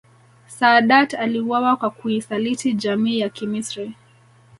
[0.47, 3.95] Saadat aliuawa kwa kuisaliti jamii ya Kimisri